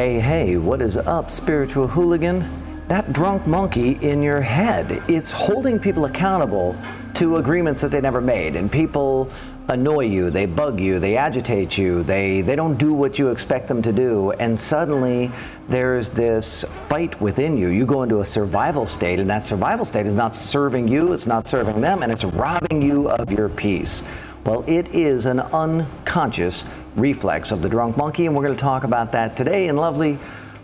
[0.00, 2.48] Hey, hey, what is up, spiritual hooligan?
[2.88, 5.02] That drunk monkey in your head.
[5.08, 6.74] It's holding people accountable
[7.16, 8.56] to agreements that they never made.
[8.56, 9.30] And people
[9.68, 13.68] annoy you, they bug you, they agitate you, they, they don't do what you expect
[13.68, 14.30] them to do.
[14.32, 15.30] And suddenly
[15.68, 17.68] there's this fight within you.
[17.68, 21.26] You go into a survival state, and that survival state is not serving you, it's
[21.26, 24.02] not serving them, and it's robbing you of your peace.
[24.44, 26.64] Well, it is an unconscious
[26.96, 30.18] reflex of the drunk monkey, and we're going to talk about that today in lovely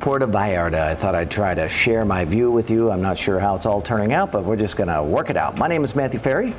[0.00, 0.80] Puerto Vallarta.
[0.80, 2.90] I thought I'd try to share my view with you.
[2.90, 5.36] I'm not sure how it's all turning out, but we're just going to work it
[5.36, 5.56] out.
[5.56, 6.52] My name is Matthew Ferry,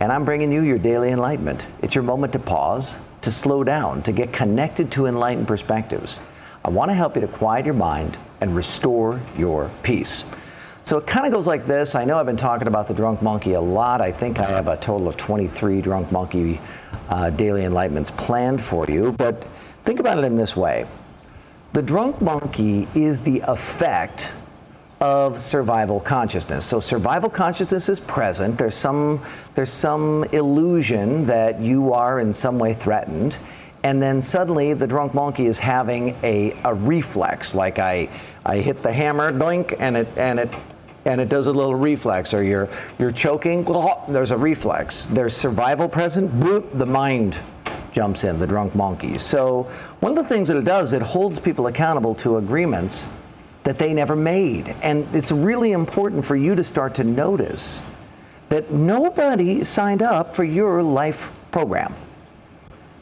[0.00, 1.66] and I'm bringing you your daily enlightenment.
[1.82, 6.20] It's your moment to pause, to slow down, to get connected to enlightened perspectives.
[6.64, 10.24] I want to help you to quiet your mind and restore your peace.
[10.86, 11.96] So it kind of goes like this.
[11.96, 14.00] I know I've been talking about the drunk monkey a lot.
[14.00, 16.60] I think I have a total of 23 drunk monkey
[17.08, 19.10] uh, daily enlightenments planned for you.
[19.10, 19.42] But
[19.84, 20.86] think about it in this way
[21.72, 24.32] the drunk monkey is the effect
[25.00, 26.64] of survival consciousness.
[26.64, 28.56] So survival consciousness is present.
[28.56, 29.20] There's some
[29.56, 33.40] there's some illusion that you are in some way threatened.
[33.82, 38.08] And then suddenly the drunk monkey is having a, a reflex, like I,
[38.44, 40.54] I hit the hammer, doink, and it and it
[41.06, 42.68] and it does a little reflex, or you're
[42.98, 43.64] you're choking,
[44.08, 45.06] there's a reflex.
[45.06, 47.40] There's survival present, boop, the mind
[47.92, 49.16] jumps in, the drunk monkey.
[49.16, 49.62] So
[50.00, 53.08] one of the things that it does, it holds people accountable to agreements
[53.62, 54.68] that they never made.
[54.82, 57.82] And it's really important for you to start to notice
[58.48, 61.94] that nobody signed up for your life program.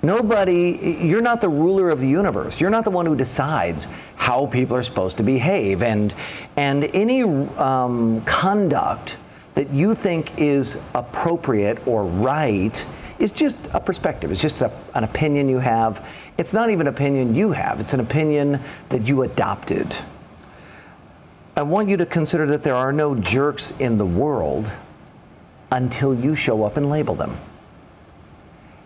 [0.05, 2.61] Nobody, you're not the ruler of the universe.
[2.61, 5.83] You're not the one who decides how people are supposed to behave.
[5.83, 6.15] And,
[6.57, 9.17] and any um, conduct
[9.55, 12.87] that you think is appropriate or right
[13.19, 14.31] is just a perspective.
[14.31, 16.07] It's just a, an opinion you have.
[16.37, 18.61] It's not even an opinion you have, it's an opinion
[18.91, 19.97] that you adopted.
[21.57, 24.71] I want you to consider that there are no jerks in the world
[25.73, 27.39] until you show up and label them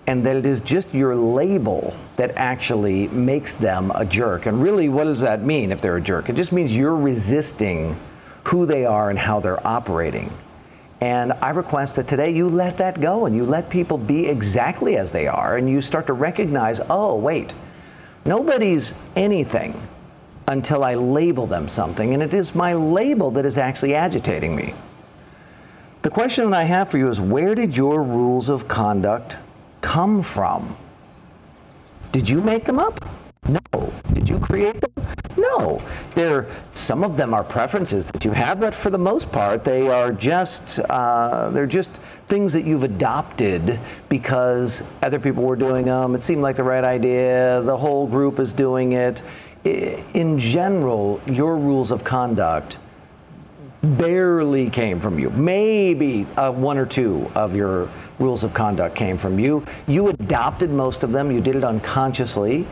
[0.08, 4.46] and that it is just your label that actually makes them a jerk.
[4.46, 6.30] And really, what does that mean if they're a jerk?
[6.30, 8.00] It just means you're resisting
[8.44, 10.32] who they are and how they're operating.
[11.02, 14.96] And I request that today you let that go and you let people be exactly
[14.96, 17.52] as they are and you start to recognize oh, wait,
[18.24, 19.78] nobody's anything
[20.48, 24.72] until I label them something, and it is my label that is actually agitating me.
[26.00, 29.36] The question that I have for you is where did your rules of conduct
[29.80, 30.76] come from?
[32.12, 33.04] Did you make them up?
[33.48, 33.92] No.
[34.12, 35.06] Did you create them?
[35.36, 35.82] No.
[36.14, 39.88] There, some of them are preferences that you have, but for the most part, they
[39.88, 41.92] are just uh, they're just
[42.26, 43.78] things that you've adopted
[44.08, 46.14] because other people were doing them.
[46.14, 47.62] It seemed like the right idea.
[47.62, 49.22] The whole group is doing it.
[49.64, 52.78] In general, your rules of conduct
[53.82, 55.30] barely came from you.
[55.30, 59.64] Maybe uh, one or two of your rules of conduct came from you.
[59.86, 62.66] You adopted most of them, you did it unconsciously.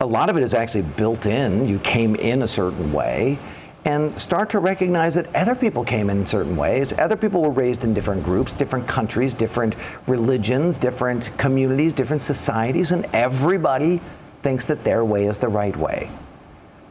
[0.00, 1.68] A lot of it is actually built in.
[1.68, 3.38] You came in a certain way.
[3.84, 6.92] And start to recognize that other people came in certain ways.
[6.92, 9.74] Other people were raised in different groups, different countries, different
[10.06, 14.00] religions, different communities, different societies, and everybody
[14.42, 16.10] thinks that their way is the right way.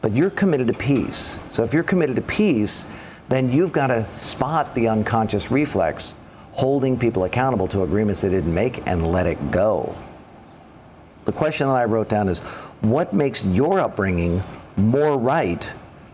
[0.02, 1.38] But you're committed to peace.
[1.48, 2.86] So if you're committed to peace,
[3.28, 6.14] then you've got to spot the unconscious reflex
[6.52, 9.96] holding people accountable to agreements they didn't make and let it go.
[11.24, 12.40] The question that I wrote down is
[12.80, 14.42] what makes your upbringing
[14.76, 15.70] more right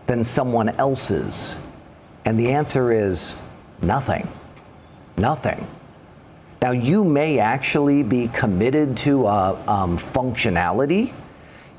[0.07, 1.57] than someone else's?
[2.25, 3.37] And the answer is
[3.81, 4.27] nothing.
[5.17, 5.67] Nothing.
[6.61, 11.13] Now, you may actually be committed to a um, functionality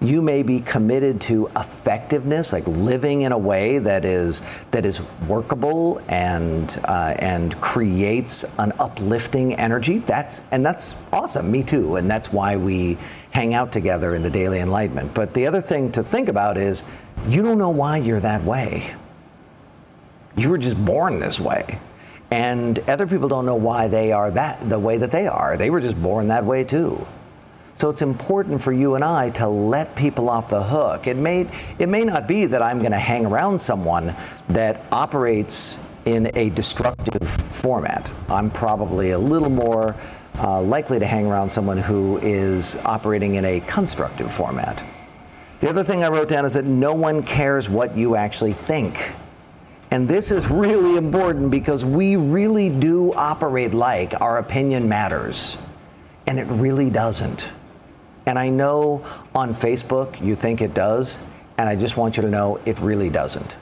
[0.02, 5.02] you may be committed to effectiveness, like living in a way that is that is
[5.26, 9.98] workable and uh, and creates an uplifting energy.
[9.98, 11.50] That's and that's awesome.
[11.50, 12.96] Me too, and that's why we
[13.32, 15.12] hang out together in the daily enlightenment.
[15.12, 16.84] But the other thing to think about is
[17.28, 18.94] you don't know why you're that way.
[20.36, 21.78] You were just born this way.
[22.30, 25.56] And other people don't know why they are that the way that they are.
[25.56, 27.06] They were just born that way too.
[27.80, 31.06] So it's important for you and I to let people off the hook.
[31.06, 31.48] It may,
[31.78, 34.14] it may not be that I'm going to hang around someone
[34.50, 38.12] that operates in a destructive format.
[38.28, 39.96] I'm probably a little more
[40.40, 44.84] uh, likely to hang around someone who is operating in a constructive format.
[45.60, 49.10] The other thing I wrote down is that no one cares what you actually think.
[49.90, 55.56] And this is really important because we really do operate like our opinion matters.
[56.26, 57.54] And it really doesn't.
[58.30, 59.04] And I know
[59.34, 61.20] on Facebook you think it does,
[61.58, 63.56] and I just want you to know it really doesn't.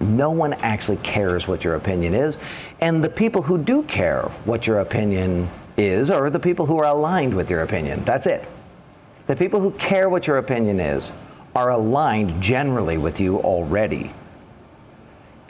[0.00, 2.38] No one actually cares what your opinion is,
[2.80, 6.86] and the people who do care what your opinion is are the people who are
[6.86, 8.02] aligned with your opinion.
[8.06, 8.48] That's it.
[9.26, 11.12] The people who care what your opinion is
[11.54, 14.10] are aligned generally with you already.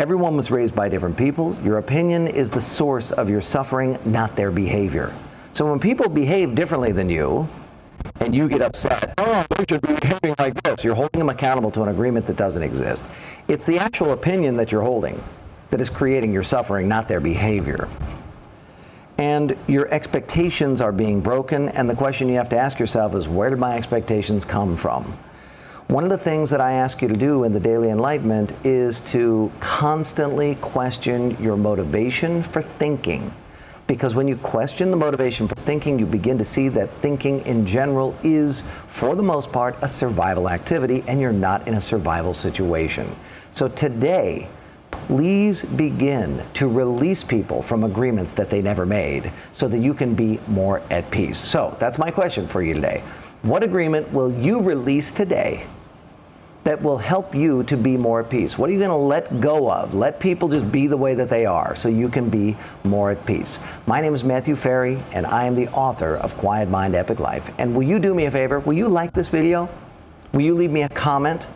[0.00, 1.56] Everyone was raised by different people.
[1.62, 5.14] Your opinion is the source of your suffering, not their behavior.
[5.52, 7.48] So when people behave differently than you,
[8.20, 11.70] and you get upset, oh, they should be behaving like this, you're holding them accountable
[11.72, 13.04] to an agreement that doesn't exist.
[13.48, 15.22] It's the actual opinion that you're holding
[15.70, 17.88] that is creating your suffering, not their behavior.
[19.18, 23.28] And your expectations are being broken, and the question you have to ask yourself is
[23.28, 25.16] where did my expectations come from?
[25.86, 29.00] One of the things that I ask you to do in the Daily Enlightenment is
[29.00, 33.32] to constantly question your motivation for thinking.
[33.86, 37.66] Because when you question the motivation for thinking, you begin to see that thinking in
[37.66, 42.32] general is, for the most part, a survival activity, and you're not in a survival
[42.32, 43.14] situation.
[43.50, 44.48] So today,
[44.90, 50.14] please begin to release people from agreements that they never made so that you can
[50.14, 51.38] be more at peace.
[51.38, 53.02] So that's my question for you today.
[53.42, 55.66] What agreement will you release today
[56.64, 58.58] that will help you to be more at peace?
[58.58, 59.94] What are you going to let go of?
[59.94, 63.24] Let people just be the way that they are so you can be more at
[63.26, 63.60] peace.
[63.86, 67.50] My name is Matthew Ferry, and I am the author of Quiet Mind Epic Life.
[67.58, 68.60] And will you do me a favor?
[68.60, 69.68] Will you like this video?
[70.32, 71.46] Will you leave me a comment?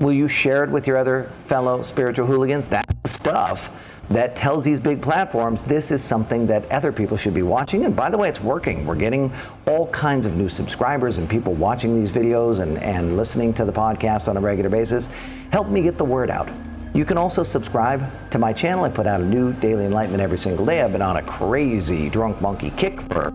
[0.00, 2.68] Will you share it with your other fellow spiritual hooligans?
[2.68, 3.70] That's the stuff
[4.10, 7.84] that tells these big platforms this is something that other people should be watching.
[7.84, 8.86] And by the way, it's working.
[8.86, 9.32] We're getting
[9.66, 13.72] all kinds of new subscribers and people watching these videos and, and listening to the
[13.72, 15.08] podcast on a regular basis.
[15.52, 16.50] Help me get the word out.
[16.94, 18.84] You can also subscribe to my channel.
[18.84, 20.82] I put out a new daily enlightenment every single day.
[20.82, 23.32] I've been on a crazy drunk monkey kick for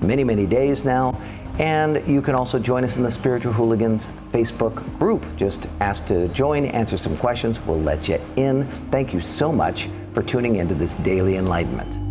[0.00, 1.20] many, many days now.
[1.58, 5.22] And you can also join us in the Spiritual Hooligans Facebook group.
[5.36, 7.60] Just ask to join, answer some questions.
[7.60, 8.66] We'll let you in.
[8.90, 12.01] Thank you so much for tuning into this daily enlightenment.